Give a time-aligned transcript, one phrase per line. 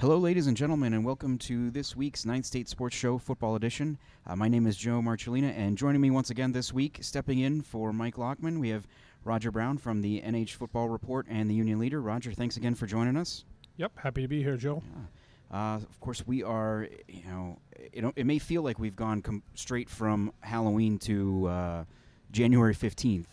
[0.00, 3.98] Hello, ladies and gentlemen, and welcome to this week's Ninth State Sports Show Football Edition.
[4.26, 7.60] Uh, my name is Joe Marcellina, and joining me once again this week, stepping in
[7.60, 8.86] for Mike Lockman, we have
[9.24, 12.00] Roger Brown from the NH Football Report and the Union Leader.
[12.00, 13.44] Roger, thanks again for joining us.
[13.76, 14.82] Yep, happy to be here, Joe.
[15.52, 16.88] Uh, of course, we are.
[17.06, 17.58] You know,
[17.92, 21.84] it, it may feel like we've gone com- straight from Halloween to uh,
[22.32, 23.28] January fifteenth,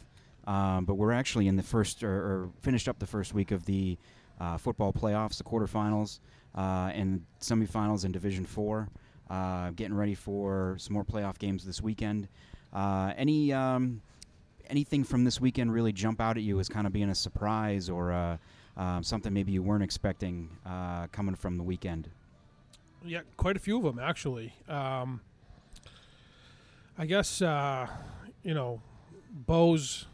[0.46, 3.64] um, but we're actually in the first or, or, finished up the first week of
[3.64, 3.98] the
[4.42, 6.20] uh, football playoffs, the quarterfinals,
[6.58, 8.90] uh, and semifinals in Division Four.
[9.30, 12.28] Uh, getting ready for some more playoff games this weekend.
[12.74, 14.02] Uh, any um,
[14.70, 17.90] anything from this weekend really jump out at you as kind of being a surprise
[17.90, 18.40] or?
[18.78, 22.10] um, something maybe you weren't expecting uh, coming from the weekend?
[23.04, 24.54] Yeah, quite a few of them actually.
[24.70, 25.22] Um,
[26.98, 27.88] I guess uh,
[28.44, 28.82] you know,
[29.32, 30.06] Bow's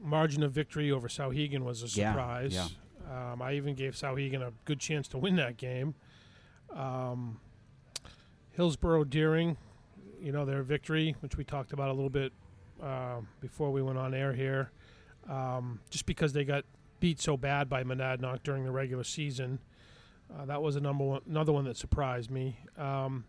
[0.00, 2.52] margin of victory over Souhegan was a surprise.
[2.52, 2.68] Yeah, yeah.
[3.12, 5.94] Um, I even gave Souhegan a good chance to win that game.
[6.74, 7.40] Um,
[8.52, 9.56] Hillsboro Deering,
[10.20, 12.32] you know, their victory, which we talked about a little bit
[12.82, 14.70] uh, before we went on air here,
[15.28, 16.64] um, just because they got
[17.00, 19.58] beat so bad by Monadnock during the regular season.
[20.34, 22.58] Uh, that was a number one, another one that surprised me.
[22.78, 23.24] Um,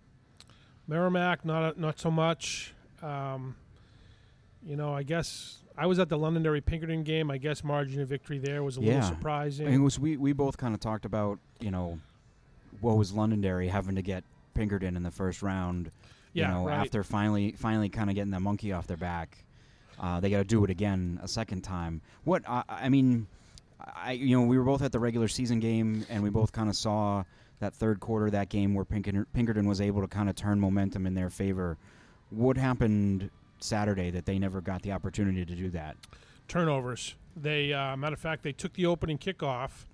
[0.87, 2.73] Merrimack, not not so much.
[3.01, 3.55] Um,
[4.65, 7.31] you know, I guess I was at the Londonderry Pinkerton game.
[7.31, 8.95] I guess margin of victory there was a yeah.
[8.95, 9.67] little surprising.
[9.67, 11.99] it was we we both kind of talked about you know
[12.81, 15.91] what was Londonderry having to get Pinkerton in the first round.
[16.33, 16.79] Yeah, you know, right.
[16.79, 19.43] after finally finally kind of getting the monkey off their back,
[19.99, 22.01] uh, they got to do it again a second time.
[22.23, 23.27] What I, I mean
[23.95, 26.69] I you know we were both at the regular season game and we both kind
[26.69, 27.23] of saw
[27.59, 31.07] that third quarter that game where Pinkerton, Pinkerton was able to kind of turn momentum
[31.07, 31.77] in their favor.
[32.29, 33.29] What happened
[33.63, 35.95] Saturday that they never got the opportunity to do that?
[36.47, 37.15] Turnovers.
[37.35, 39.85] They uh, matter of fact they took the opening kickoff,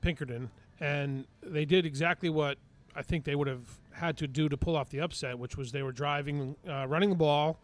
[0.00, 2.58] Pinkerton, and they did exactly what
[2.94, 5.72] I think they would have had to do to pull off the upset, which was
[5.72, 7.60] they were driving, uh, running the ball,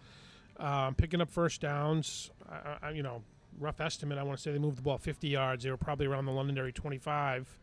[0.59, 2.31] um, picking up first downs.
[2.49, 3.23] I, I, you know,
[3.59, 5.65] rough estimate, I want to say they moved the ball 50 yards.
[5.65, 7.59] They were probably around the Londonderry 25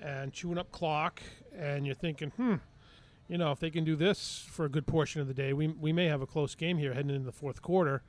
[0.00, 1.20] and chewing up clock.
[1.56, 2.56] And you're thinking, hmm,
[3.30, 5.68] you know, if they can do this for a good portion of the day, we,
[5.68, 8.02] we may have a close game here heading into the fourth quarter.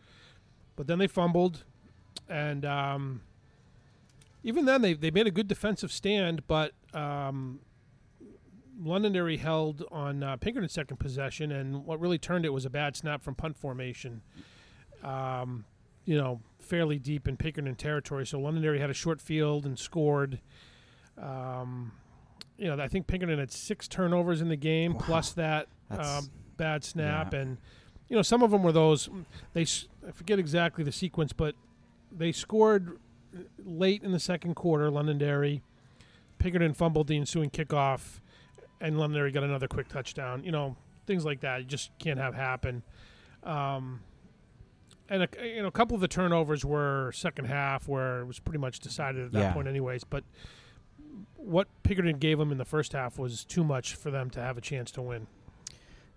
[0.76, 1.64] But then they fumbled.
[2.28, 3.22] And um,
[4.44, 7.60] even then, they, they made a good defensive stand, but um,
[8.82, 11.52] Londonderry held on uh, Pinkerton's second possession.
[11.52, 14.24] And what really turned it was a bad snap from punt formation.
[15.04, 15.66] Um,
[16.04, 18.26] you know, fairly deep in Pinkerton territory.
[18.26, 20.40] So Londonderry had a short field and scored.
[21.16, 21.92] Um,
[22.62, 25.00] you know, I think Pinkerton had six turnovers in the game, wow.
[25.04, 27.40] plus that um, bad snap, yeah.
[27.40, 27.58] and
[28.08, 29.10] you know, some of them were those.
[29.54, 29.64] They
[30.08, 31.56] I forget exactly the sequence, but
[32.12, 33.00] they scored
[33.66, 34.92] late in the second quarter.
[34.92, 35.64] Londonderry,
[36.38, 38.20] Pinkerton fumbled the ensuing kickoff,
[38.80, 40.44] and Londonderry got another quick touchdown.
[40.44, 40.76] You know,
[41.08, 42.84] things like that you just can't have happen.
[43.44, 44.02] Um,
[45.10, 48.38] and a, you know, a couple of the turnovers were second half, where it was
[48.38, 49.54] pretty much decided at that yeah.
[49.54, 50.04] point, anyways.
[50.04, 50.24] But
[51.36, 54.58] what Pinkerton gave them in the first half was too much for them to have
[54.58, 55.28] a chance to win.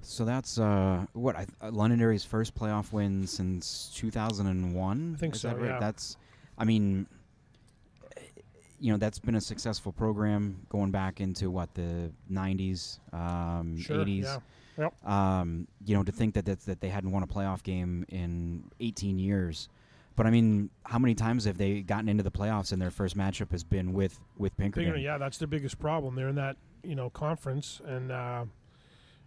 [0.03, 5.15] So that's uh, what I, uh, Londonderry's first playoff win since 2001.
[5.15, 5.49] I think Is so.
[5.49, 5.69] That right?
[5.71, 5.81] Yeah.
[5.81, 6.19] That's,
[6.59, 7.06] I mean,
[8.78, 14.04] you know, that's been a successful program going back into what the 90s, um, sure,
[14.04, 14.25] 80s.
[14.25, 14.38] Yeah.
[14.77, 15.09] Yep.
[15.09, 19.19] Um, you know, to think that that they hadn't won a playoff game in 18
[19.19, 19.69] years.
[20.16, 23.16] But I mean, how many times have they gotten into the playoffs and their first
[23.16, 24.84] matchup has been with with Pinkerton?
[24.84, 26.14] Pinkerton, yeah, that's their biggest problem.
[26.14, 28.44] They're in that you know conference, and uh,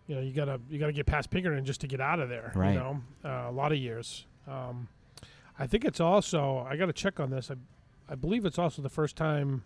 [0.08, 2.52] you know you gotta you gotta get past Pinkerton just to get out of there.
[2.56, 2.74] Right.
[2.74, 4.26] You know, uh, a lot of years.
[4.48, 4.88] Um,
[5.60, 7.52] I think it's also I got to check on this.
[7.52, 7.56] I
[8.12, 9.64] I believe it's also the first time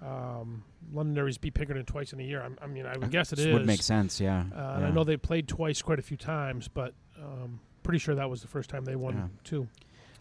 [0.00, 2.42] um, Londonderry's beat Pinkerton twice in a year.
[2.42, 3.52] I, I mean, I would guess it This is.
[3.52, 4.44] Would make sense, yeah.
[4.54, 4.86] Uh, yeah.
[4.86, 8.40] I know they played twice quite a few times, but um, pretty sure that was
[8.42, 9.26] the first time they won Yeah.
[9.44, 9.68] two.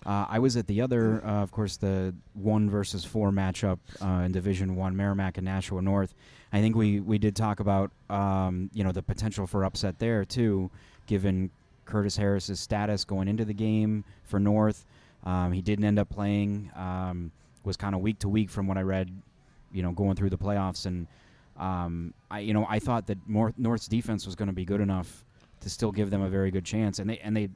[0.05, 4.23] Uh, I was at the other, uh, of course, the one versus four matchup uh,
[4.23, 6.13] in Division One, Merrimack and Nashua North.
[6.53, 10.23] I think we, we did talk about um, you know the potential for upset there
[10.25, 10.71] too,
[11.05, 11.51] given
[11.85, 14.85] Curtis Harris's status going into the game for North.
[15.25, 16.71] Um, he didn't end up playing.
[16.75, 17.31] Um,
[17.63, 19.11] was kind of week to week from what I read,
[19.71, 20.85] you know, going through the playoffs.
[20.85, 21.07] And
[21.57, 24.81] um, I you know I thought that North North's defense was going to be good
[24.81, 25.25] enough
[25.61, 27.49] to still give them a very good chance, and they and they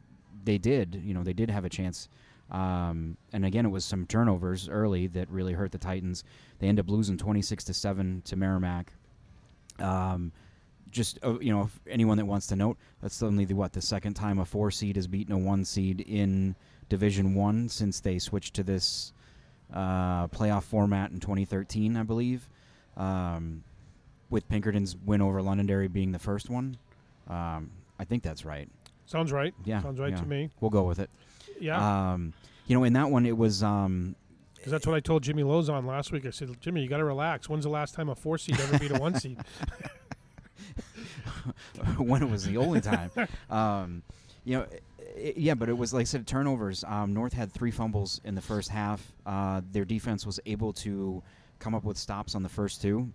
[0.44, 1.02] they did.
[1.04, 2.10] You know, they did have a chance.
[2.54, 6.24] Um, and again, it was some turnovers early that really hurt the Titans.
[6.60, 8.94] They end up losing 26 to seven to Merrimack.
[9.80, 10.32] Um,
[10.92, 13.82] just uh, you know, if anyone that wants to note, that's only the what the
[13.82, 16.56] second time a four seed has beaten a one seed in
[16.90, 19.14] Division One since they switched to this
[19.74, 22.48] uh, playoff format in 2013, I believe.
[22.96, 23.64] Um,
[24.30, 26.78] with Pinkerton's win over Londonderry being the first one.
[27.28, 28.70] Um, I think that's right.
[29.06, 29.54] Sounds right.
[29.66, 30.18] Yeah, Sounds right yeah.
[30.18, 30.50] to me.
[30.62, 31.10] We'll go with it.
[31.60, 32.12] Yeah.
[32.14, 32.34] Um,
[32.68, 34.16] you know, in that one, it was um,
[34.56, 36.26] Because that's what I told Jimmy Lozon last week.
[36.26, 37.50] I said, Jimmy, you got to relax.
[37.50, 39.38] When's the last time a four seed ever beat a one seed?
[41.98, 43.12] when it was the only time.
[43.50, 44.04] Um,
[44.46, 44.80] you know, i
[45.36, 46.84] yeah, but it was like I said, turnovers.
[46.86, 49.14] Um, North had three fumbles in the first half.
[49.26, 51.22] Uh, their defense was able to
[51.60, 53.12] come up with stops on the first two.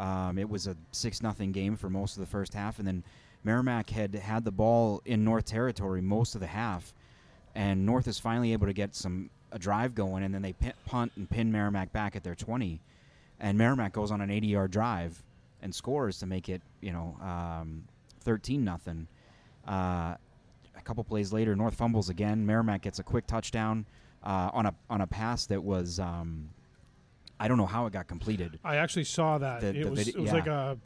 [0.00, 3.04] Um, it was a six nothing game for most of the first half, and then
[3.44, 6.94] Merrimack had had the ball in North territory most of the half,
[7.54, 10.72] and North is finally able to get some a drive going, and then they pin,
[10.86, 12.80] punt and pin Merrimack back at their twenty,
[13.40, 15.22] and Merrimack goes on an eighty yard drive
[15.60, 17.84] and scores to make it you know um,
[18.20, 19.06] thirteen nothing.
[19.66, 20.16] Uh,
[20.74, 22.44] a couple plays later, North fumbles again.
[22.46, 23.86] Merrimack gets a quick touchdown
[24.22, 26.48] uh, on a on a pass that was um,
[27.38, 28.58] I don't know how it got completed.
[28.64, 29.60] I actually saw that.
[29.60, 30.34] The- it the was vid- it was yeah.
[30.34, 30.78] like a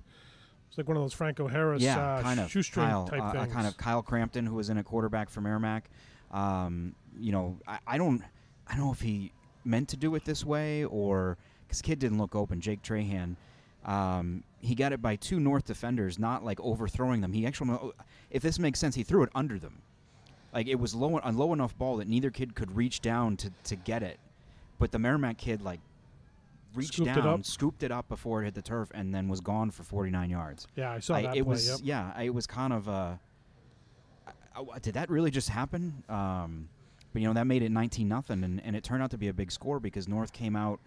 [0.69, 3.25] it's like one of those Franco Harris yeah, uh, kind of shoestring Kyle, type uh,
[3.25, 3.55] uh, things.
[3.55, 5.89] kind of Kyle Crampton, who was in a quarterback for Merrimack.
[6.31, 8.23] Um, you know, I, I don't,
[8.67, 9.33] I don't know if he
[9.65, 12.61] meant to do it this way or because kid didn't look open.
[12.61, 13.37] Jake Trahan,
[13.85, 17.33] um, he got it by two North defenders, not like overthrowing them.
[17.33, 17.79] He actually,
[18.31, 19.79] if this makes sense, he threw it under them.
[20.53, 23.51] Like it was low, a low enough ball that neither kid could reach down to,
[23.65, 24.19] to get it,
[24.79, 25.81] but the Merrimack kid like
[26.75, 27.45] reached Scooped down, up.
[27.45, 30.67] scooped it up before it hit the turf, and then was gone for 49 yards.
[30.77, 31.51] yeah, I saw I- that it play.
[31.51, 31.79] was yep.
[31.83, 33.15] yeah, I- it was kind of uh,
[34.75, 36.03] I- did that really just happen?
[36.09, 36.69] Um,
[37.13, 39.29] but you know that made it 19 nothing, and, and it turned out to be
[39.29, 40.81] a big score because North came out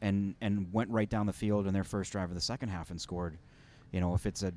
[0.00, 2.90] and and went right down the field in their first drive of the second half
[2.90, 3.36] and scored.
[3.92, 4.52] You know, if it's a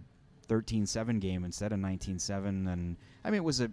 [0.48, 3.72] 13-7 game instead of 19-7, then I mean it was a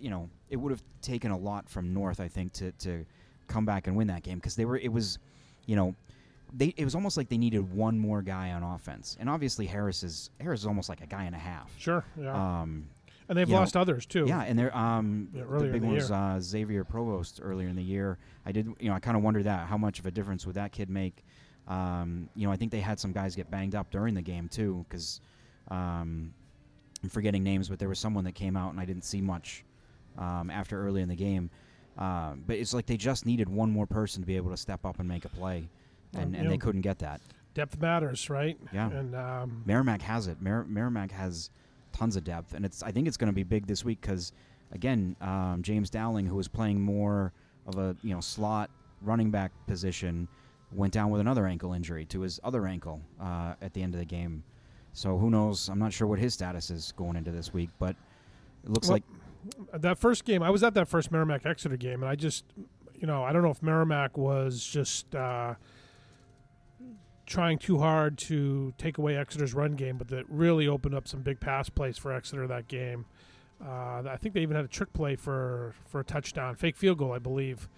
[0.00, 3.04] you know it would have taken a lot from North I think to to
[3.46, 5.18] come back and win that game because they were it was
[5.66, 5.94] you know
[6.52, 10.02] they it was almost like they needed one more guy on offense and obviously Harris
[10.02, 12.04] is Harris is almost like a guy and a half Sure.
[12.20, 12.60] Yeah.
[12.62, 12.86] um
[13.28, 14.24] and they've you know, lost others too.
[14.28, 17.82] yeah and they're um Yeah, the big one was uh, Xavier Provost earlier in the
[17.82, 20.46] year I did you know I kind of wondered that how much of a difference
[20.46, 21.24] would that kid make
[21.68, 24.48] um you know I think they had some guys get banged up during the game
[24.48, 25.20] too because
[25.68, 26.32] um
[27.02, 29.64] I'm forgetting names but there was someone that came out and I didn't see much
[30.16, 31.50] um, after early in the game
[31.98, 34.84] um, but it's like they just needed one more person to be able to step
[34.84, 35.68] up and make a play
[36.14, 37.20] and, and they couldn't get that
[37.54, 38.58] Depth matters, right?
[38.72, 38.90] Yeah.
[38.90, 40.42] And um, Merrimack has it.
[40.42, 41.50] Mer- Merrimack has
[41.94, 42.82] tons of depth, and it's.
[42.82, 44.32] I think it's going to be big this week because,
[44.72, 47.32] again, um, James Dowling, who was playing more
[47.66, 48.70] of a you know slot
[49.00, 50.28] running back position,
[50.72, 54.00] went down with another ankle injury to his other ankle uh, at the end of
[54.00, 54.42] the game.
[54.92, 55.68] So who knows?
[55.68, 57.96] I'm not sure what his status is going into this week, but
[58.64, 59.00] it looks Well,
[59.72, 62.44] like that first game, I was at that first Merrimack Exeter game, and I just,
[62.94, 65.54] you know, I don't know if Merrimack was just uh,
[67.26, 71.20] trying too hard to take away Exeter's run game, but that really opened up some
[71.20, 73.06] big pass plays for Exeter that game.
[73.64, 76.98] Uh, I think they even had a trick play for for a touchdown, fake field
[76.98, 77.68] goal, I believe.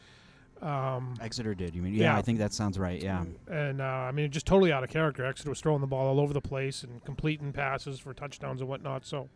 [0.63, 1.75] Um, Exeter did.
[1.75, 1.95] You mean?
[1.95, 2.17] Yeah, Yeah.
[2.17, 3.01] I think that sounds right.
[3.01, 3.25] Yeah.
[3.47, 5.25] and uh, I mean, just totally out of character.
[5.25, 8.69] Exeter was throwing the ball all over the place and completing passes for touchdowns and
[8.71, 9.05] whatnot.
[9.05, 9.29] So,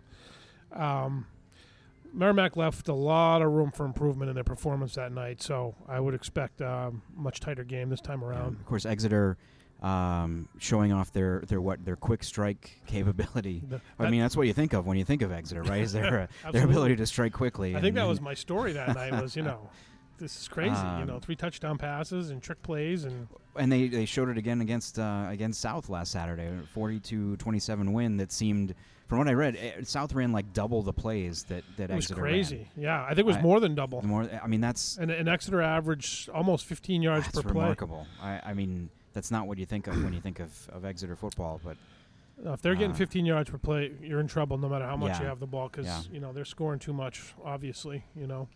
[0.73, 1.27] um,
[2.13, 5.43] Merrimack left a lot of room for improvement in their performance that night.
[5.43, 8.57] So, I would expect um, much tighter game this time around.
[8.59, 9.37] Of course, Exeter
[9.83, 13.63] um, showing off their their what their quick strike capability.
[13.69, 15.81] The- I mean, that's what you think of when you think of Exeter, right?
[15.83, 17.77] Is their uh, their ability to strike quickly?
[17.77, 19.21] I think that was my story that night.
[19.21, 19.69] Was you know,
[20.19, 20.71] this is crazy.
[20.99, 24.39] you know, Um, three touchdown passes and trick plays and and they, they showed it
[24.39, 28.75] again against uh, against South last Saturday, a 42-27 win that seemed,
[29.09, 32.05] from what I read, eh, South ran like double the plays that that it was
[32.05, 32.69] Exeter crazy.
[32.77, 34.03] Yeah, I think it was I- more than double.
[34.03, 37.51] More, I mean, that's And, and Exeter averaged almost 15 yards per play.
[37.53, 38.07] remarkable.
[38.23, 41.17] I, I mean, that's not what you think of when you think of, of Exeter
[41.17, 41.77] football, but
[42.45, 44.97] Uh, if they're getting Uh, 15 yards per play, you're in trouble no matter how
[44.97, 45.21] much Yeah.
[45.23, 46.03] you have the ball because Yeah.
[46.11, 47.35] you know they're scoring too much.
[47.45, 48.49] Obviously, you know.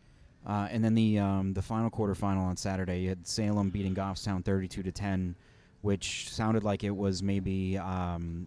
[0.46, 4.42] Uh, and then the um, the final quarterfinal on Saturday, you had Salem beating Goffstown
[4.44, 5.34] thirty-two to ten,
[5.82, 7.76] which sounded like it was maybe.
[7.78, 8.46] Um,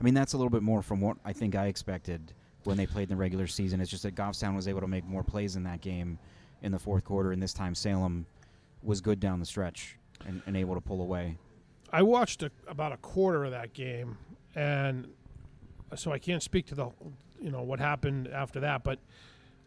[0.00, 2.32] I mean, that's a little bit more from what I think I expected
[2.64, 3.80] when they played in the regular season.
[3.80, 6.18] It's just that Goffstown was able to make more plays in that game
[6.62, 8.26] in the fourth quarter, and this time Salem
[8.82, 11.38] was good down the stretch and, and able to pull away.
[11.92, 14.18] I watched a, about a quarter of that game,
[14.54, 15.08] and
[15.94, 16.88] so I can't speak to the,
[17.40, 18.82] you know, what happened after that.
[18.82, 18.98] But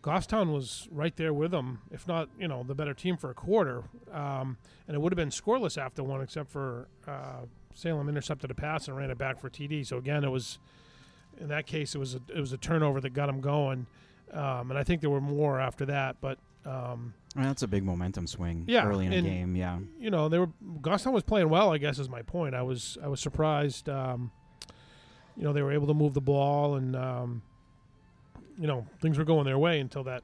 [0.04, 3.34] Goffstown was right there with them, if not, you know, the better team for a
[3.34, 3.84] quarter.
[4.12, 8.56] Um, and it would have been scoreless after one, except for uh, Salem intercepted a
[8.56, 9.86] pass and ran it back for TD.
[9.86, 10.60] So again, it was,
[11.40, 13.86] in that case, it was a, it was a turnover that got them going.
[14.34, 16.40] Um, and I think there were more after that, but.
[16.66, 19.56] Um, Mean, that's a big momentum swing Yeah, early in a game.
[19.56, 20.50] Yeah, you know, they were
[20.82, 21.72] Goffstown was playing well.
[21.72, 22.56] I guess is my point.
[22.56, 23.90] I was I was surprised.
[23.90, 24.32] Um,
[25.38, 27.42] you know they were able to move the ball and um,
[28.60, 30.24] you know things were going their way until that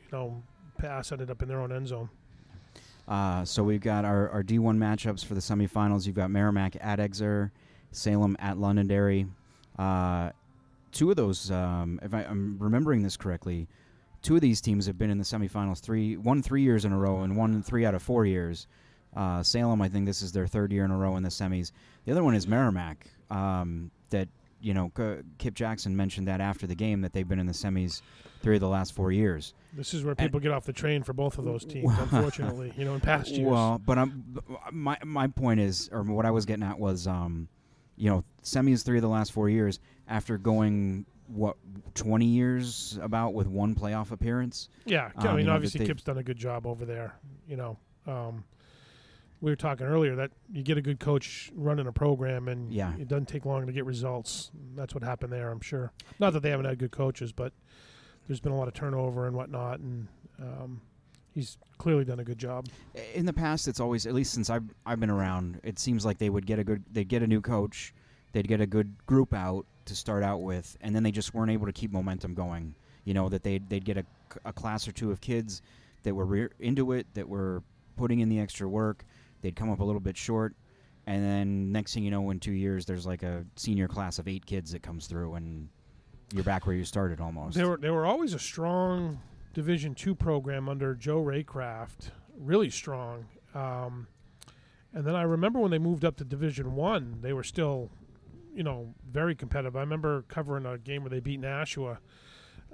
[0.00, 0.42] you know
[0.78, 2.08] pass ended up in their own end zone.
[3.08, 6.06] Uh, so we've got our, our D1 matchups for the semifinals.
[6.06, 7.50] You've got Merrimack at Exeter,
[7.90, 9.26] Salem at Londonderry.
[9.76, 10.30] Uh,
[10.92, 13.66] two of those, um, if I, am remembering this correctly,
[14.22, 16.98] two of these teams have been in the semifinals three, one three years in a
[16.98, 18.66] row, and one three out of four years.
[19.14, 21.72] Uh, Salem, I think this is their third year in a row in the semis.
[22.06, 23.06] The other one is Merrimack.
[23.30, 24.28] Um, that
[24.60, 24.92] you know,
[25.38, 28.00] Kip Jackson mentioned that after the game that they've been in the semis
[28.42, 29.54] three of the last four years.
[29.72, 32.72] This is where people and get off the train for both of those teams, unfortunately.
[32.76, 33.50] You know, in past years.
[33.50, 34.38] Well, but I'm,
[34.70, 37.48] my my point is, or what I was getting at was, um,
[37.96, 41.56] you know, semis three of the last four years after going what
[41.94, 44.68] 20 years about with one playoff appearance.
[44.84, 47.14] Yeah, um, I mean, obviously Kip's done a good job over there.
[47.48, 48.44] You know, um,
[49.40, 52.92] we were talking earlier that you get a good coach running a program, and yeah.
[52.98, 54.50] it doesn't take long to get results.
[54.76, 55.92] That's what happened there, I'm sure.
[56.18, 57.52] Not that they haven't had good coaches, but
[58.28, 60.06] there's been a lot of turnover and whatnot, and
[60.40, 60.80] um,
[61.34, 62.68] he's clearly done a good job.
[63.14, 66.18] In the past, it's always, at least since I've I've been around, it seems like
[66.18, 67.92] they would get a good, they'd get a new coach,
[68.32, 71.50] they'd get a good group out to start out with, and then they just weren't
[71.50, 72.74] able to keep momentum going.
[73.04, 74.04] You know that they'd they'd get a,
[74.44, 75.62] a class or two of kids
[76.02, 77.62] that were re- into it, that were
[77.96, 79.04] putting in the extra work
[79.42, 80.54] they'd come up a little bit short,
[81.06, 84.28] and then next thing you know, in two years, there's like a senior class of
[84.28, 85.68] eight kids that comes through, and
[86.32, 87.56] you're back where you started almost.
[87.56, 89.20] They were they were always a strong
[89.52, 93.26] Division two program under Joe Raycraft, really strong.
[93.54, 94.06] Um,
[94.94, 97.90] and then I remember when they moved up to Division one, they were still,
[98.54, 99.76] you know, very competitive.
[99.76, 101.98] I remember covering a game where they beat Nashua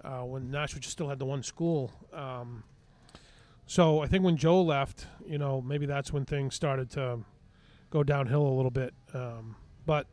[0.05, 1.93] uh, when Nashua just still had the one school.
[2.13, 2.65] Um,
[3.67, 7.21] so I think when Joe left, you know, maybe that's when things started to
[7.91, 8.95] go downhill a little bit.
[9.15, 9.57] Um,
[9.87, 10.07] but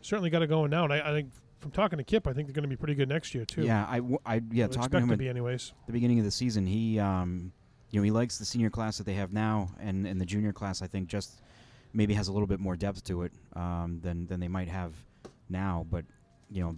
[0.00, 0.84] certainly got to go now.
[0.84, 2.94] And I, I, think from talking to Kip, I think they're going to be pretty
[2.94, 3.62] good next year too.
[3.62, 5.72] Yeah, I, w- I yeah, talking to him to be anyways.
[5.86, 7.52] The beginning of the season, he um,
[7.90, 10.52] you know, he likes the senior class that they have now, and and the junior
[10.52, 11.40] class, I think, just
[11.94, 14.92] maybe has a little bit more depth to it um, than than they might have
[15.48, 15.86] now.
[15.90, 16.04] But
[16.50, 16.76] you know,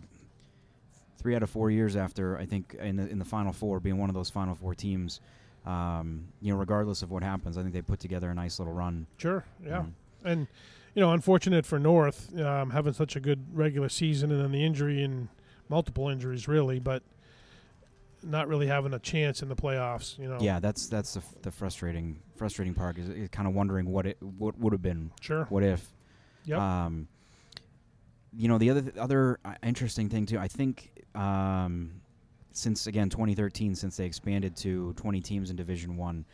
[1.18, 3.98] three out of four years after, I think in the in the final four, being
[3.98, 5.20] one of those final four teams
[5.66, 8.72] um, you know, regardless of what happens, I think they put together a nice little
[8.72, 9.06] run.
[9.16, 9.94] Sure, yeah, um,
[10.24, 10.46] and
[10.94, 14.64] you know, unfortunate for North um, having such a good regular season, and then the
[14.64, 15.28] injury and
[15.68, 17.02] multiple injuries, really, but
[18.22, 20.18] not really having a chance in the playoffs.
[20.18, 20.38] You know.
[20.40, 24.06] Yeah, that's that's the, f- the frustrating frustrating part is, is kind of wondering what
[24.06, 25.10] it what would have been.
[25.20, 25.44] Sure.
[25.44, 25.86] What if?
[26.44, 26.58] Yep.
[26.58, 27.08] Um,
[28.32, 30.38] you know, the other th- other uh, interesting thing too.
[30.38, 31.92] I think um,
[32.52, 36.24] since again 2013, since they expanded to 20 teams in Division One.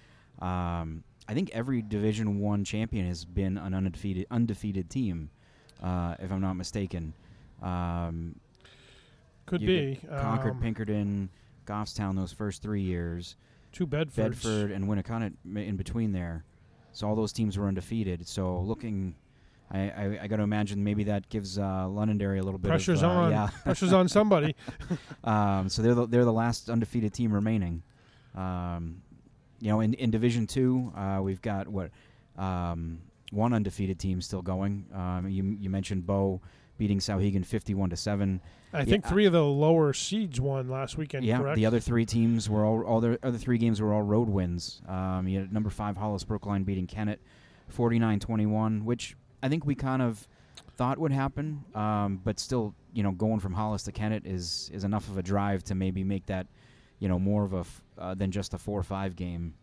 [0.40, 5.30] Um, I think every Division One champion has been an undefeated undefeated team,
[5.82, 7.14] uh, if I'm not mistaken.
[7.62, 8.34] Um,
[9.46, 11.30] Could be Concord, um, Pinkerton,
[11.66, 12.16] Goffstown.
[12.16, 13.36] Those first three years.
[13.72, 14.16] Two Bedfords.
[14.16, 16.44] Bedford and Winnacunnet in between there.
[16.92, 18.28] So all those teams were undefeated.
[18.28, 19.14] So looking
[19.72, 23.02] I, I, I got to imagine maybe that gives uh, Londonderry a little bit pressure's
[23.02, 23.30] of, uh, on.
[23.30, 24.54] Yeah, pressure's on somebody.
[25.24, 27.82] um, so they're the, they're the last undefeated team remaining.
[28.34, 29.02] Um,
[29.60, 31.90] you know, in in Division Two, uh, we've got what
[32.36, 32.98] um,
[33.30, 34.86] one undefeated team still going.
[34.92, 36.40] Um, you you mentioned Bow
[36.82, 38.40] beating Souhegan fifty-one to seven.
[38.72, 41.24] I yeah, think three of the lower seeds won last weekend.
[41.24, 41.54] Yeah, correct?
[41.54, 44.82] the other three teams were all all the other three games were all road wins.
[44.88, 47.20] Um, you had number five Hollis Brookline beating Kennett
[47.72, 50.26] 49-21, which I think we kind of
[50.76, 54.82] thought would happen, um, but still, you know, going from Hollis to Kennett is is
[54.82, 56.48] enough of a drive to maybe make that,
[56.98, 59.54] you know, more of a f- uh, than just a four or five game.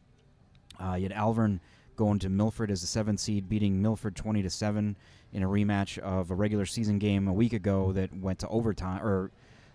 [0.81, 1.59] Uh, you had Alvirne
[1.99, 4.95] going to Milford as a seven seed, beating Milford twenty to seven
[5.33, 9.05] in a rematch of a regular season game a week ago that went to overtime,
[9.05, 9.31] or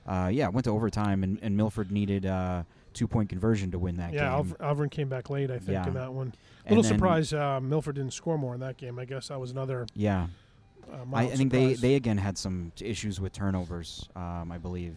[0.06, 2.62] uh, yeah, went to overtime, and, and Milford needed uh,
[2.94, 4.54] two point conversion to win that yeah, game.
[4.58, 5.86] Yeah, Alvirne came back late, I think, yeah.
[5.86, 6.32] in that one.
[6.66, 8.98] A little surprised uh, Milford didn't score more in that game.
[8.98, 9.86] I guess that was another.
[9.94, 10.28] Yeah.
[10.90, 14.96] Uh, I, I, think they, they again had some issues with turnovers, um, I believe.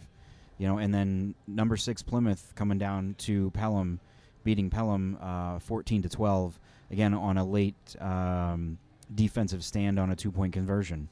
[0.56, 4.00] You know, and then number six Plymouth coming down to Pelham,
[4.44, 6.58] beating Pelham uh, 14 to 12,
[6.90, 8.78] again on a late um,
[9.14, 11.08] defensive stand on a two point conversion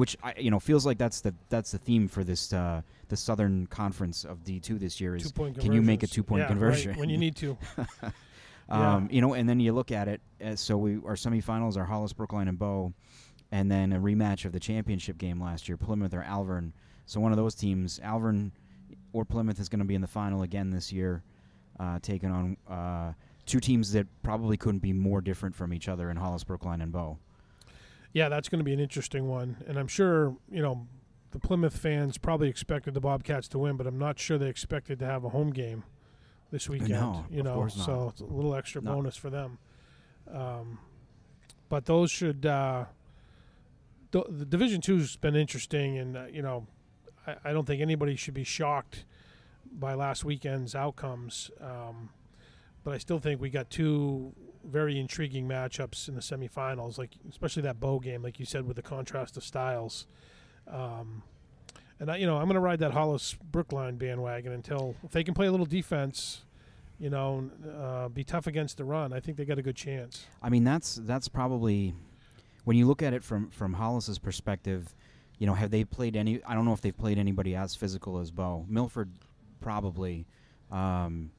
[0.00, 3.16] which I, you know feels like that's the that's the theme for this uh, the
[3.18, 6.48] Southern Conference of D two this year is can you make a two point yeah,
[6.48, 7.58] conversion right, when you need to?
[8.02, 8.12] um,
[8.70, 9.00] yeah.
[9.10, 10.22] You know, and then you look at it.
[10.42, 12.94] Uh, so we our semifinals are Hollis, Brookline, and Bow,
[13.52, 16.72] and then a rematch of the championship game last year, Plymouth or Alvirne.
[17.04, 18.52] So one of those teams, Alvirne
[19.12, 21.22] or Plymouth, is going to be in the final again this year,
[21.78, 23.12] uh, taking on uh,
[23.46, 26.92] two teams that probably couldn't be more different from each other in Hollis, Brookline, and
[26.92, 27.18] Bow
[28.12, 30.86] yeah, that's going to be an interesting one, and I'm sure you know
[31.30, 34.98] the Plymouth fans probably expected the Bobcats to win, but I'm not sure they expected
[34.98, 35.84] to have a home game
[36.50, 36.90] this weekend.
[36.90, 37.86] No, you of know, course not.
[37.86, 38.94] so it's a little extra No.
[38.94, 39.58] bonus for them.
[40.32, 40.78] Um,
[41.68, 42.44] but those should.
[42.46, 42.86] Uh,
[44.10, 46.66] the, the Division Two's been interesting, and uh, you know,
[47.28, 49.04] I, I don't think anybody should be shocked
[49.70, 51.52] by last weekend's outcomes.
[51.60, 52.10] Um,
[52.84, 54.32] but I still think we got two
[54.64, 58.76] very intriguing matchups in the semifinals, like especially that bow game, like you said, with
[58.76, 60.06] the contrast of styles.
[60.68, 61.22] Um,
[61.98, 65.24] and I, you know, I'm going to ride that Hollis Brookline bandwagon until if they
[65.24, 66.44] can play a little defense,
[66.98, 69.12] you know, uh, be tough against the run.
[69.12, 70.26] I think they got a good chance.
[70.42, 71.94] I mean, that's that's probably
[72.64, 74.94] when you look at it from from Hollis's perspective.
[75.38, 76.42] You know, have they played any?
[76.44, 78.66] I don't know if they've played anybody as physical as Bow.
[78.68, 79.10] Milford,
[79.60, 80.26] probably.
[80.70, 81.30] Um,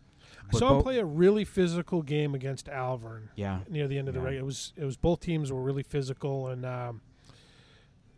[0.54, 4.14] I saw him play a really physical game against Alvirne yeah, near the end of
[4.14, 4.26] the Yeah.
[4.26, 4.44] regular.
[4.44, 7.02] It was it was both teams were really physical, and um,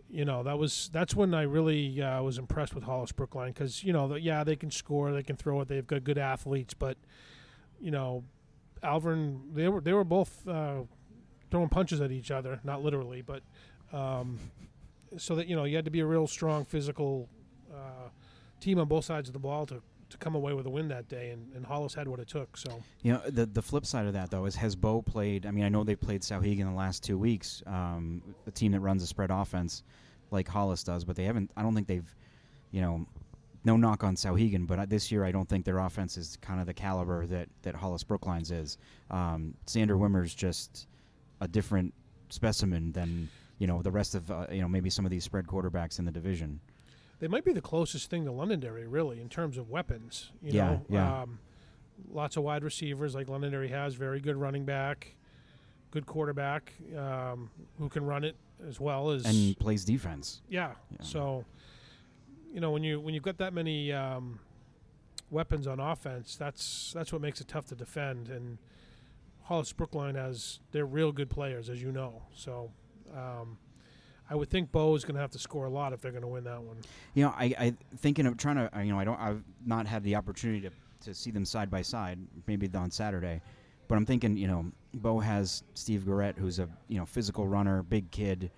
[0.10, 3.84] you know that was that's when I really uh, was impressed with Hollis Brookline because
[3.84, 6.74] you know the, yeah they can score, they can throw it, they've got good athletes,
[6.74, 6.98] but
[7.80, 8.24] you know
[8.84, 10.82] Alvirne they were they were both uh,
[11.52, 13.44] throwing punches at each other, not literally, but
[13.92, 14.40] um,
[15.18, 17.30] so that you know you had to be a real strong physical
[17.74, 18.10] uh,
[18.60, 19.82] team on both sides of the ball to.
[20.14, 22.56] To come away with a win that day, and, and Hollis had what it took.
[22.56, 25.48] So You know, the the flip side of that though is has Bow played?
[25.48, 28.80] I mean, I know they played Souhegan the last two weeks, um, a team that
[28.80, 29.82] runs a spread offense
[30.30, 31.50] like Hollis does, but they haven't.
[31.58, 32.16] I don't think they've,
[32.72, 33.08] you know,
[33.64, 36.68] no knock on Souhegan, but this year I don't think their offense is kind of
[36.68, 38.78] the caliber that that Hollis Brookline's is.
[39.10, 40.88] Um, Sander Wimmer's just
[41.42, 41.94] a different
[42.30, 43.30] specimen than
[43.60, 46.06] you know the rest of uh, you know maybe some of these spread quarterbacks in
[46.06, 46.60] the division.
[47.24, 50.34] They might be the closest thing to Londonderry, really, in terms of weapons.
[50.42, 51.22] You Yeah, know, yeah.
[51.22, 51.40] Um,
[52.12, 53.96] lots of wide receivers like Londonderry has.
[53.96, 55.16] Very good running back,
[55.92, 57.50] good quarterback um,
[57.80, 58.36] who can run it
[58.68, 60.42] as well as And plays defense.
[60.50, 60.74] yeah.
[60.92, 60.98] Yeah.
[61.00, 61.46] So,
[62.54, 64.42] you know, when you when you've got that many um,
[65.30, 68.28] weapons on offense, that's that's what makes it tough to defend.
[68.28, 68.58] And
[69.44, 72.24] Hollis Brookline has they're real good players, as you know.
[72.36, 72.72] So.
[73.16, 73.60] Um,
[74.30, 76.22] I would think Bow is going to have to score a lot if they're going
[76.24, 76.78] to win that one.
[77.14, 78.76] You know, I, I thinking of trying to.
[78.76, 79.20] uh, You know, I don't.
[79.20, 80.72] I've not had the opportunity to,
[81.06, 82.20] to see them side by side.
[82.48, 83.42] Maybe on Saturday,
[83.88, 84.38] but I'm thinking.
[84.38, 88.50] You know, Bow has Steve Garrett, who's a you know physical runner, big kid.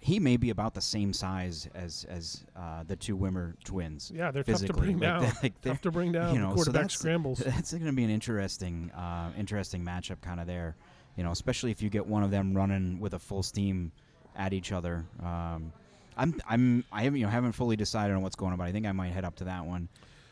[0.00, 4.12] He may be about the same size as as uh, the two Wimmer twins.
[4.14, 4.94] Yeah, they're tough to physically.
[4.94, 5.32] bring Like, down.
[5.42, 6.34] like, tough to bring down.
[6.34, 7.38] you know, so quarterback that's- scrambles.
[7.44, 10.76] That's going to be an interesting, uh, interesting matchup kind of there.
[11.16, 13.90] You know, especially if you get one of them running with a full steam
[14.38, 15.04] at each other.
[15.22, 15.72] Um,
[16.16, 18.72] I'm, I'm, I haven't, you know, haven't fully decided on what's going on, but I
[18.72, 19.88] think I might head up to that one.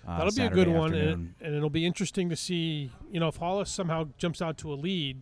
[0.07, 1.35] Uh, That'll Saturday be a good one, and, afternoon.
[1.43, 2.91] and it'll be interesting to see.
[3.11, 5.21] You know, if Hollis somehow jumps out to a lead,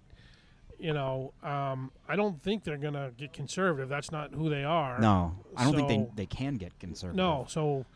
[0.79, 3.89] you know, um, I don't think they're going to get conservative.
[3.89, 4.99] That's not who they are.
[5.01, 7.17] No, I don't think they they can get conservative.
[7.17, 7.87] No, so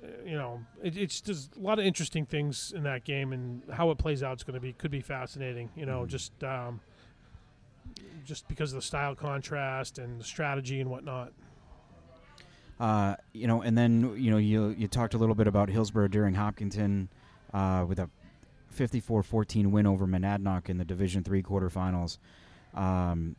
[0.00, 3.62] uh, you know, it, it's just a lot of interesting things in that game, and
[3.72, 5.70] how it plays out is going to be could be fascinating.
[5.74, 6.08] You know, Mhm.
[6.08, 6.80] just um,
[8.26, 11.32] just because of the style contrast and the strategy and whatnot.
[12.78, 16.08] Uh, you know, and then you know you you talked a little bit about Hillsboro
[16.08, 17.08] Deering Hopkinton
[17.54, 18.10] uh, with a
[18.76, 22.18] 54-14 win over Monadnock in the Division Three quarterfinals.
[22.74, 23.36] Um,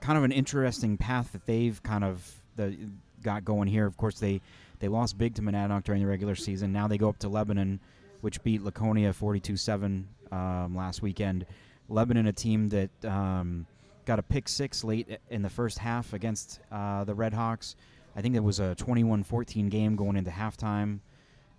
[0.00, 2.74] kind of an interesting path that they've kind of the,
[3.22, 3.84] got going here.
[3.84, 4.40] Of course, they
[4.78, 6.72] they lost big to Monadnock during the regular season.
[6.72, 7.80] Now they go up to Lebanon,
[8.22, 11.44] which beat Laconia 42-7 um, last weekend.
[11.90, 13.66] Lebanon, a team that um,
[14.08, 17.76] got a pick six late in the first half against uh, the Red Hawks.
[18.16, 21.00] I think it was a 21-14 game going into halftime,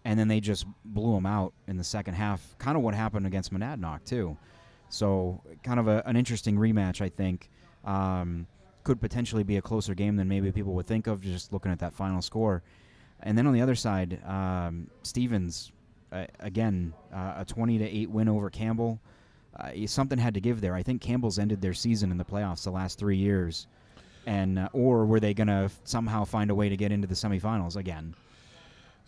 [0.04, 2.58] and then they just blew them out in the second half.
[2.58, 4.36] Kind of what happened against Monadnock too.
[4.90, 7.52] So kind of a, an interesting rematch, I think.
[7.86, 8.48] Um,
[8.84, 11.78] could potentially be a closer game than maybe people would think of just looking at
[11.80, 12.64] that final score.
[13.22, 15.72] And then on the other side, um, Stevens,
[16.12, 19.00] uh, again, uh, a 20 to 8 win over Campbell.
[19.56, 20.76] Uh, something had to give there.
[20.76, 23.68] I think Campbell's ended their season in the playoffs the last three years,
[24.26, 27.08] and uh, or were they going to f- somehow find a way to get into
[27.08, 28.16] the semifinals again?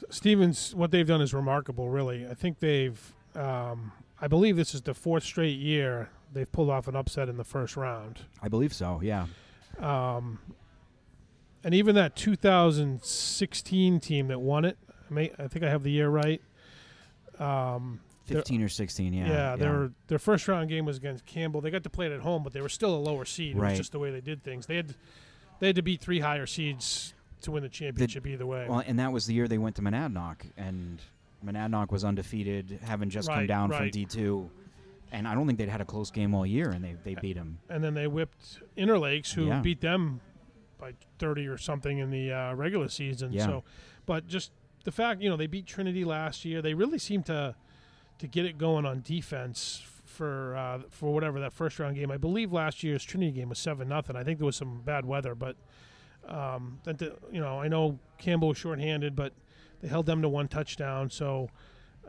[0.09, 2.27] Stevens, what they've done is remarkable, really.
[2.27, 2.99] I think they've,
[3.35, 7.37] um, I believe this is the fourth straight year they've pulled off an upset in
[7.37, 8.21] the first round.
[8.41, 8.99] I believe so.
[9.03, 9.27] Yeah,
[9.79, 10.39] Um,
[11.63, 15.91] and even that 2016 team that won it, I, may, I think I have the
[15.91, 16.41] year right.
[17.37, 19.13] Um, 15 or 16.
[19.13, 21.61] Yeah, yeah, their their first round game was against Campbell.
[21.61, 23.55] They got to play it at home, but they were still a lower seed.
[23.55, 23.69] It Right.
[23.71, 24.65] was just the way they did things.
[24.67, 24.95] They had
[25.59, 28.67] they had to beat three higher seeds to win the championship either way.
[28.69, 31.01] Well, and that was the year they went to Monadnock, and
[31.45, 33.89] Monadnock was undefeated, having just come Right, down from.
[33.89, 34.49] D two,
[35.11, 37.33] and I don't think they'd had a close game all year, and they they beat
[37.35, 37.57] them.
[37.69, 39.59] and then they whipped Interlakes, who Yeah.
[39.61, 40.21] beat them
[40.77, 43.31] by 30 or something in the uh, regular season.
[43.33, 43.45] Yeah.
[43.45, 43.63] So,
[44.07, 44.51] but just
[44.83, 46.59] the fact, you know, they beat Trinity last year.
[46.61, 47.55] They really seem to
[48.21, 52.09] to get it going on defense for uh, for whatever that first round game.
[52.11, 54.15] I believe last year's Trinity game was seven nothing.
[54.15, 55.55] I think there was some bad weather, but
[56.27, 59.33] um, that the, you know, I know Campbell was shorthanded, but
[59.81, 61.09] they held them to one touchdown.
[61.09, 61.49] So.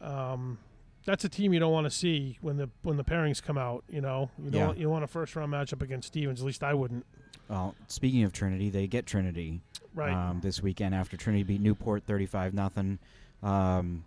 [0.01, 0.59] Um,
[1.05, 3.83] that's a team you don't want to see when the when the pairings come out.
[3.89, 4.67] You know, you don't Yeah.
[4.69, 6.41] want, you want a first round matchup against Stevens.
[6.41, 7.05] At least I wouldn't.
[7.49, 9.63] Well, speaking of Trinity, they get Trinity
[9.95, 10.13] Right.
[10.13, 12.99] um, this weekend after Trinity beat Newport 35 nothing.
[13.43, 14.05] Um,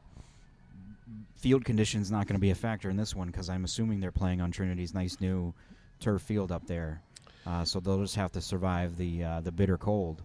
[1.36, 4.12] field conditions not going to be a factor in this one because I'm assuming they're
[4.12, 5.54] playing on Trinity's nice new
[6.00, 7.02] turf field up there.
[7.46, 10.24] Uh, so they'll just have to survive the uh, the bitter cold.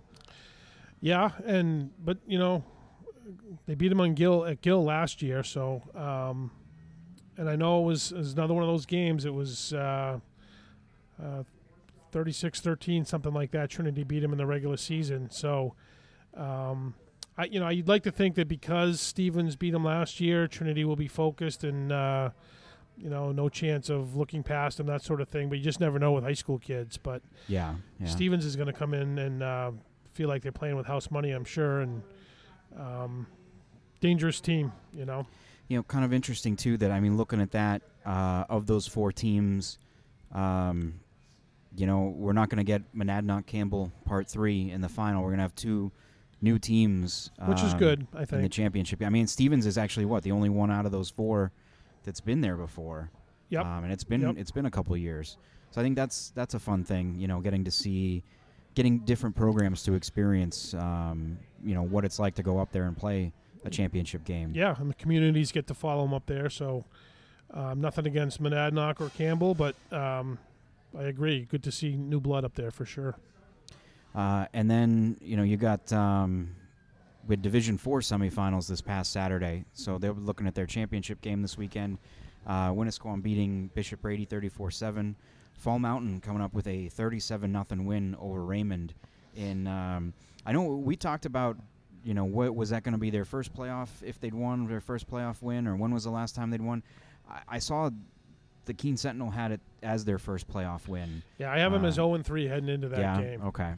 [1.01, 2.65] yeah, and but you know,
[3.67, 5.43] they beat them on Gill at Gill last year.
[5.43, 6.51] So, um,
[7.37, 9.25] and I know it was, it was another one of those games.
[9.25, 9.73] It was.
[9.73, 10.21] Uh,
[11.23, 11.43] uh,
[12.13, 15.77] 36-13 something like that trinity beat them in the regular season so
[16.37, 16.93] um,
[17.37, 20.85] I, you know you'd like to think that because stevens beat them last year trinity
[20.85, 22.31] will be focused and uh,
[22.97, 25.81] you know no chance of looking past them that sort of thing but you just
[25.81, 28.07] never know with high school kids but Yeah, yeah.
[28.07, 29.71] stevens is going to come in and uh,
[30.13, 32.03] feel like they're playing with house money i'm sure and
[32.79, 33.27] um,
[34.01, 35.27] dangerous team you know
[35.71, 36.77] you know, kind of interesting too.
[36.79, 39.79] That I mean, looking at that uh, of those four teams,
[40.35, 40.95] um,
[41.77, 45.23] you know, we're not going to get Monadnock Campbell Part Three in the final.
[45.23, 45.93] We're going to have two
[46.43, 49.03] new teams, which is um, good i think in the championship.
[49.03, 51.53] I mean, Stevens is actually what the only one out of those four
[52.05, 53.11] that's been there before.
[53.51, 53.65] Yep.
[53.65, 54.37] Um, and it's been Yep.
[54.39, 55.37] it's been a couple of years.
[55.71, 57.17] So I think that's that's a fun thing.
[57.19, 58.23] You know, getting to see,
[58.75, 60.75] getting different programs to experience.
[60.75, 63.33] Um, you know what it's like to go up there and play
[63.65, 64.53] a championship game.
[64.55, 66.49] Yeah, and the communities get to follow them up there.
[66.49, 66.85] So
[67.53, 70.39] um, nothing against Monadnock or Campbell, but um,
[70.99, 71.45] I agree.
[71.45, 73.17] Good to see new blood up there for sure.
[74.15, 76.55] Uh, and then you know you got um,
[77.27, 81.43] with Division Four semifinals this past Saturday, so they were looking at their championship game
[81.43, 81.99] this weekend.
[82.47, 85.15] Uh, Winnisquam beating Bishop Brady 34-7.
[85.53, 88.95] Fall Mountain coming up with a 37 nothing win over Raymond.
[89.37, 90.15] In um,
[90.47, 91.57] I know we talked about
[92.03, 94.81] you know what was that going to be their first playoff if they'd won their
[94.81, 96.83] first playoff win or when was the last time they'd won.
[97.31, 97.91] I, I saw
[98.65, 101.23] the Keene Sentinel had it as their first playoff win.
[101.39, 103.21] Yeah, I have them as Uh, 0 and 3 heading into that yeah.
[103.21, 103.43] game.
[103.43, 103.73] Okay.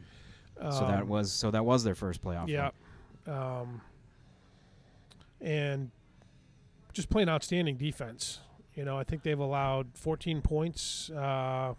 [0.70, 2.48] So that Um, was so that was their first playoff.
[2.48, 2.70] Yeah.
[3.27, 3.81] Um,
[5.40, 5.90] and
[6.92, 8.40] just playing outstanding defense.
[8.75, 11.75] You know, I think they've allowed 14 points uh,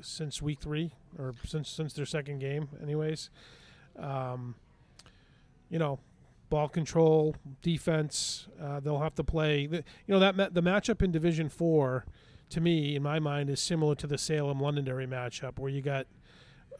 [0.00, 3.30] since week three, or since since their second game, anyways.
[3.98, 4.54] Um,
[5.70, 5.98] you know,
[6.50, 8.46] ball control, defense.
[8.62, 9.66] Uh, they'll have to play.
[9.66, 12.04] The, you know that ma- the matchup in Division Four,
[12.50, 16.06] to me, in my mind, is similar to the Salem Londonderry matchup, where you got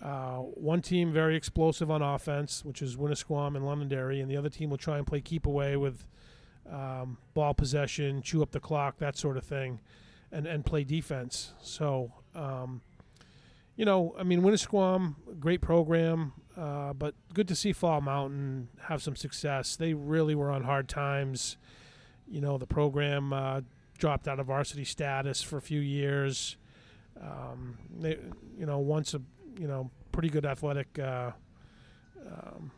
[0.01, 4.49] uh, one team very explosive on offense, which is Winnisquam and Londonderry, and the other
[4.49, 6.07] team will try and play keep away with
[6.71, 9.81] um, ball possession, chew up the clock, that sort of thing,
[10.31, 11.53] and and play defense.
[11.61, 12.83] So, um,
[13.77, 19.03] you know, I mean, Winnisquam, great program, uh, but good to see Fall Mountain have
[19.03, 19.75] some success.
[19.77, 21.57] They really were on hard times.
[22.29, 23.63] You know, the program uh,
[23.97, 26.57] dropped out of varsity status for a few years.
[27.21, 28.19] Um, they,
[28.57, 29.23] you know, once a
[29.59, 31.33] you know pretty good athletic uh,
[32.27, 32.71] um,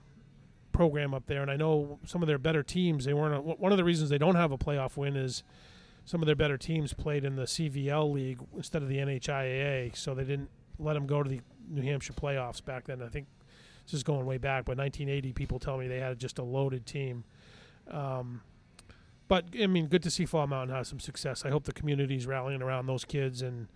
[0.73, 3.05] program up there, and I know some of their better teams.
[3.05, 3.35] They weren't.
[3.35, 5.43] A, one of the reasons they don't have a playoff win is
[6.05, 10.15] some of their better teams played in the CVL league instead of the NHIAA, so
[10.15, 13.03] they didn't let them go to the New Hampshire playoffs back then.
[13.03, 13.27] I think
[13.87, 16.87] this is going way back, but 1980 people tell me they had just a loaded
[16.87, 17.25] team.
[17.91, 18.43] Um,
[19.29, 21.45] but I mean, good to see Fall Mountain have some success.
[21.45, 23.69] I hope the community's rallying around those kids, and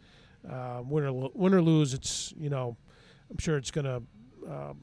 [0.48, 2.76] uh, win or lo- win or lose, it's you know,
[3.34, 4.02] I'm sure it's going to
[4.48, 4.80] um,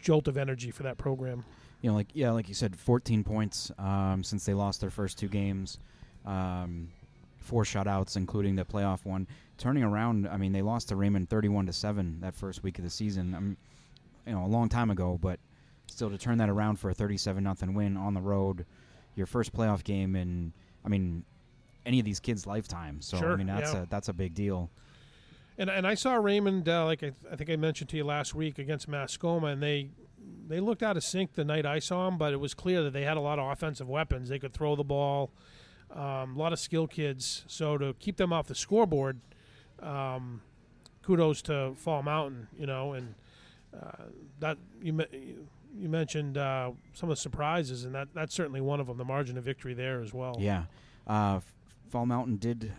[0.00, 1.44] jolt of energy for that program.
[1.82, 5.18] You know, like yeah, like you said, 14 points um, since they lost their first
[5.18, 5.78] two games,
[6.26, 6.88] um,
[7.38, 9.26] four shutouts, including the playoff one.
[9.58, 12.84] Turning around, I mean, they lost to Raymond 31 to seven that first week of
[12.84, 13.34] the season.
[13.34, 13.56] Um,
[14.26, 15.38] you know, a long time ago, but
[15.86, 18.64] still to turn that around for a 37 nothing win on the road,
[19.16, 20.52] your first playoff game in,
[20.84, 21.24] I mean,
[21.86, 23.00] any of these kids' lifetime.
[23.00, 23.82] So I mean, that's yeah.
[23.82, 24.70] a that's a big deal.
[25.60, 28.34] And and I saw Raymond, uh, like I, I think I mentioned to you last
[28.34, 29.90] week against Mascoma, and they
[30.48, 32.94] they looked out of sync the night I saw them, but it was clear that
[32.94, 34.30] they had a lot of offensive weapons.
[34.30, 35.30] They could throw the ball,
[35.94, 37.44] um, a lot of skill kids.
[37.46, 39.20] So to keep them off the scoreboard,
[39.82, 40.40] um,
[41.02, 43.14] kudos to Fall Mountain, you know, and
[43.78, 44.04] uh,
[44.38, 44.98] that you
[45.76, 48.96] you mentioned uh, some of the surprises, and that that's certainly one of them.
[48.96, 50.36] The margin of victory there as well.
[50.38, 50.64] Yeah.
[51.06, 51.40] Uh,
[51.90, 52.72] Fall Mountain did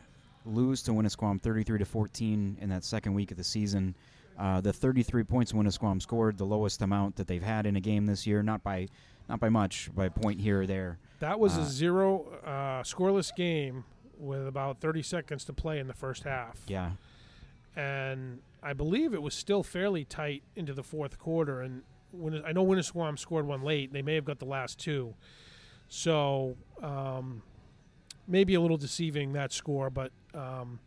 [0.45, 3.95] lose to Winnisquam 33 to 14 in that second week of the season.
[4.39, 8.06] Uh, the 33 points Winnisquam scored, the lowest amount that they've had in a game
[8.06, 8.88] this year, not by
[9.30, 10.97] not by much, by a point here or there.
[11.19, 13.86] That was Uh, a zero uh, scoreless game
[14.17, 16.60] with about 30 seconds to play in the first half.
[16.67, 16.91] Yeah,
[17.75, 21.62] and I believe it was still fairly tight into the fourth quarter.
[21.62, 25.13] And when I know Winnisquam scored one late, they may have got the last two,
[25.88, 27.43] so um,
[28.27, 29.89] maybe a little deceiving that score.
[29.89, 30.79] But um,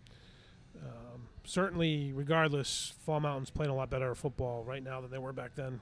[0.82, 5.32] um, certainly, regardless, Fall Mountain's playing a lot better football right now than they were
[5.32, 5.80] back then.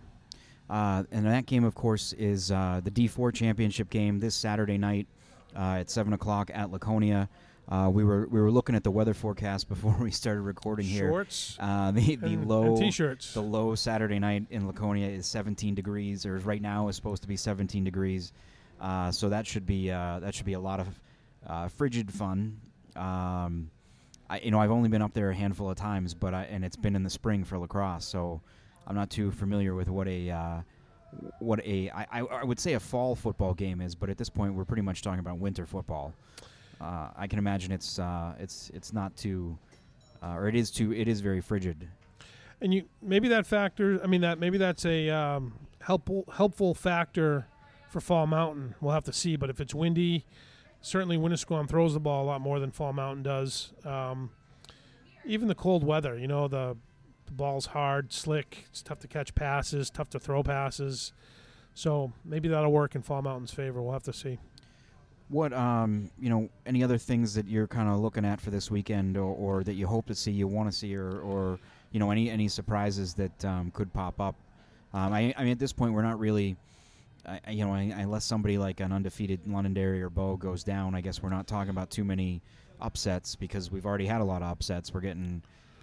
[0.70, 5.07] uh, and that game, of course, is uh, the D4 championship game this Saturday night
[5.57, 7.29] uh, at seven o'clock at Laconia.
[7.68, 11.09] Uh, we were we were looking at the weather forecast before we started recording here.
[11.09, 13.35] Shorts Uh, the the and, low and t-shirts.
[13.35, 17.29] The low Saturday night in Laconia is 17 degrees, or right now is supposed to
[17.29, 18.33] be 17 degrees.
[18.81, 20.88] Uh, so that should be uh, that should be a lot of
[21.46, 22.61] uh, frigid fun.
[22.97, 23.71] Um,
[24.29, 26.65] I, you know, I've only been up there a handful of times, but I, and
[26.65, 28.41] it's been in the spring for lacrosse, so
[28.87, 30.61] I'm not too familiar with what a uh,
[31.41, 34.55] what a I, I would say a fall football game is, but at this point
[34.55, 36.15] we're pretty much talking about winter football.
[36.81, 39.59] Uh, I can imagine it's uh, it's it's not too,
[40.23, 41.89] uh, or it is too it is very frigid.
[42.61, 44.01] and you maybe that factor.
[44.03, 45.53] I mean that maybe that's a um,
[45.83, 47.47] helpful helpful factor
[47.91, 48.75] for Fall Mountain.
[48.81, 49.37] We'll have to see.
[49.37, 50.25] But if it's windy,
[50.83, 53.73] certainly Winnisquam throws the ball a lot more than Fall Mountain does.
[53.85, 54.31] Um,
[55.25, 56.77] even the cold weather, you know, the,
[57.27, 58.66] the ball's hard, slick.
[58.68, 61.12] It's tough to catch passes, tough to throw passes.
[61.75, 63.81] So maybe that'll work in Fall Mountain's favor.
[63.81, 64.38] We'll have to see.
[65.29, 68.71] What um you know any other things that you're kind of looking at for this
[68.71, 71.59] weekend, or, or that you hope to see, you want to see, or, or
[71.90, 74.35] you know any any surprises that um, could pop up?
[74.92, 76.57] Um, I I mean at this point we're not really,
[77.27, 81.01] I, you know I, unless somebody like an undefeated Londonderry or Bow goes down, I
[81.01, 82.43] guess we're not talking about too many
[82.81, 84.93] upsets because we've already had a lot of upsets.
[84.93, 85.43] We're getting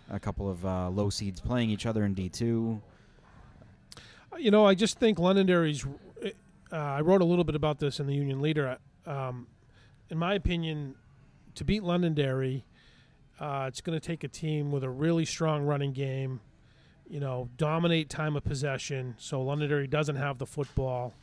[0.09, 2.81] a couple of uh, low seeds playing each other in D two.
[4.37, 5.85] You know, I just think Londonderry's.
[6.71, 8.77] Uh, I wrote a little bit about this in the Union Leader.
[9.05, 9.47] Um,
[10.09, 10.95] in my opinion,
[11.55, 12.63] to beat Londonderry,
[13.39, 16.41] uh, it's going to take a team with a really strong running game.
[17.09, 21.15] You know, dominate time of possession, so Londonderry doesn't have the football,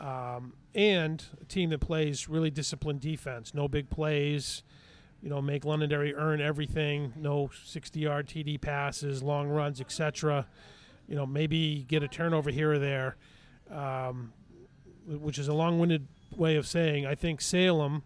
[0.00, 3.54] um, and a team that plays really disciplined defense.
[3.54, 4.62] No big plays.
[5.22, 7.12] You know, make Londonderry earn everything.
[7.14, 10.46] No 60-yard TD passes, long runs, etc
[11.10, 13.16] you know, maybe get a turnover here or there,
[13.70, 14.32] um,
[15.06, 18.04] which is a long-winded way of saying I think Salem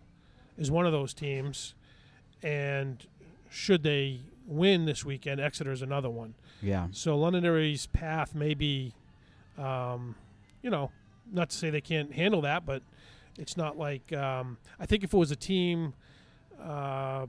[0.57, 1.75] is one of those teams,
[2.43, 3.07] and
[3.51, 6.35] should they win this weekend, Exeter is another one.
[6.63, 8.95] Yeah, So Londonderry's path may be,
[9.59, 10.15] um,
[10.63, 10.91] you know,
[11.31, 12.83] not to say they can't handle that, but
[13.39, 15.95] it's not like um, I think if it was a team,
[16.61, 17.27] uh,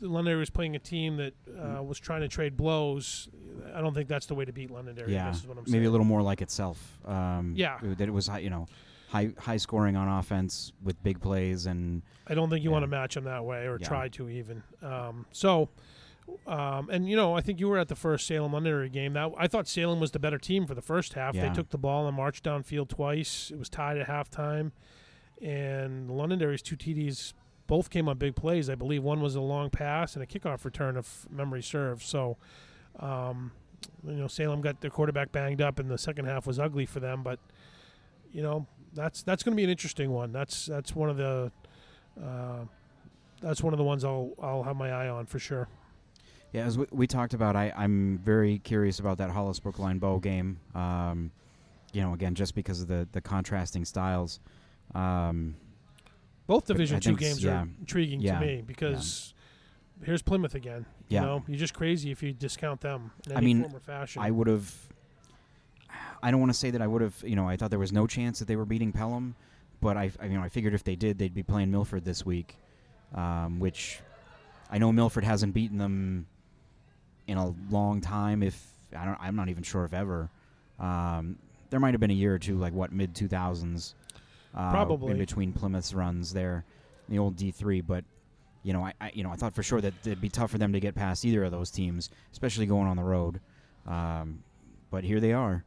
[0.00, 3.28] Londonderry was playing a team that uh, was trying to trade blows.
[3.74, 5.12] I don't think that's the way to beat Londonderry.
[5.12, 6.98] Yeah, guess is what I'm maybe a little more like itself.
[7.04, 7.78] Um, Yeah.
[7.82, 8.66] that it was high, you know
[9.08, 12.74] high high scoring on offense with big plays and I don't think you Yeah.
[12.74, 13.88] want to match them that way or Yeah.
[13.88, 14.62] try to even.
[14.82, 15.70] Um, so,
[16.46, 19.12] um, and you know, I think you were at the first Salem Londonderry game.
[19.12, 21.34] That I thought Salem was the better team for the first half.
[21.48, 23.50] They took the ball and marched downfield twice.
[23.52, 24.72] It was tied at halftime,
[25.42, 27.34] and Londonderry's two TDs
[27.66, 28.70] both came on big plays.
[28.70, 32.06] I believe one was a long pass and a kickoff return, if memory serves.
[32.06, 32.38] So,
[32.98, 33.52] um,
[34.06, 37.00] you know, Salem got their quarterback banged up, and the second half was ugly for
[37.00, 37.22] them.
[37.22, 37.38] But
[38.32, 40.32] you know, that's that's going to be an interesting one.
[40.32, 41.52] That's that's one of the
[42.22, 42.64] uh,
[43.42, 45.68] that's one of the ones I'll I'll have my eye on for sure.
[46.52, 50.18] Yeah, as we, we talked about, I, I'm very curious about that Hollis Brookline Bow
[50.18, 50.58] game.
[50.74, 51.30] Um,
[51.92, 54.40] you know, again, just because of the, the contrasting styles.
[54.94, 55.56] Um,
[56.46, 57.62] Both Division two games yeah.
[57.62, 58.38] are intriguing Yeah.
[58.38, 59.34] to me because
[60.04, 60.86] here's Plymouth again.
[61.08, 61.20] Yeah.
[61.20, 64.22] You know, you're just crazy if you discount them in I mean, form or fashion.
[64.22, 64.74] I would have.
[66.22, 67.14] I don't want to say that I would have.
[67.24, 69.34] You know, I thought there was no chance that they were beating Pelham,
[69.80, 72.24] but I, I you know, I figured if they did, they'd be playing Milford this
[72.26, 72.56] week,
[73.14, 74.00] um, which
[74.70, 76.26] I know Milford hasn't beaten them
[77.28, 78.42] in a long time.
[78.42, 78.60] If
[78.96, 80.28] I don't, I'm not even sure if ever.
[80.80, 81.38] Um,
[81.70, 83.94] there might have been a year or two, like what mid 2000s,
[84.56, 85.12] uh, Probably.
[85.12, 86.64] in between Plymouth's runs there,
[87.08, 87.86] the old D3.
[87.86, 88.04] But
[88.64, 90.58] you know, I, I you know I thought for sure that it'd be tough for
[90.58, 93.40] them to get past either of those teams, especially going on the road.
[93.86, 94.42] Um,
[94.90, 95.64] but here they are.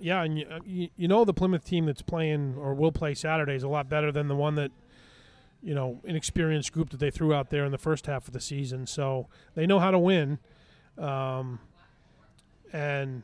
[0.00, 3.14] yeah, and you, uh, you, you know the Plymouth team that's playing or will play
[3.14, 4.70] Saturday is a lot better than the one that
[5.62, 8.40] you know inexperienced group that they threw out there in the first half of the
[8.40, 8.86] season.
[8.86, 10.38] So they know how to win,
[10.98, 11.58] um,
[12.72, 13.22] and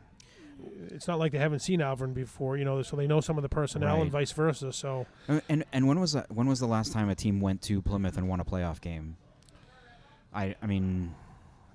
[0.89, 2.57] it's not like they haven't seen Alvirne before.
[2.57, 4.03] You know, so they know some of the personnel Right.
[4.03, 4.73] and vice versa.
[4.73, 7.63] So Uh, And and when was that, when was the last time a team went
[7.63, 9.17] to Plymouth and won a playoff game?
[10.35, 11.15] I I mean,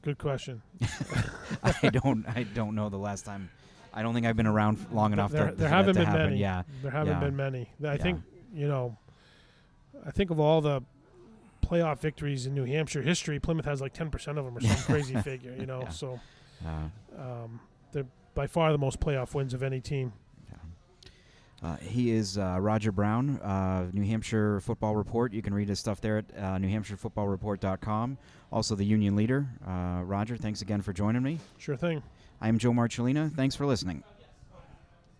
[0.03, 0.61] Good question.
[1.63, 2.27] I don't.
[2.27, 3.49] I don't know the last time.
[3.91, 5.31] I don't think I've been around long enough.
[5.31, 6.21] there to, there haven't been happen.
[6.25, 6.37] many.
[6.37, 6.61] Yeah.
[6.83, 7.19] There haven't Yeah.
[7.21, 7.69] been many.
[7.83, 7.97] I Yeah.
[7.97, 8.21] think
[8.53, 8.97] you know.
[10.05, 10.81] I think of all the
[11.65, 14.75] playoff victories in New Hampshire history, Plymouth has like ten percent of them or some
[14.93, 15.55] crazy figure.
[15.57, 15.89] You know, Yeah.
[15.89, 16.19] so
[16.65, 17.59] Uh, um,
[17.91, 20.13] they're by far the most playoff wins of any team.
[21.63, 25.33] Uh, he is uh, Roger Brown, uh, New Hampshire Football Report.
[25.33, 28.17] You can read his stuff there at uh, NewHampshireFootballReport.com.
[28.51, 29.47] Also, the Union Leader.
[29.65, 31.39] Uh, Roger, thanks again for joining me.
[31.57, 32.03] Sure thing.
[32.41, 33.33] I'm Joe Marcellina.
[33.33, 34.03] Thanks for listening.